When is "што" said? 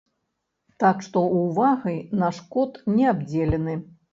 1.09-1.23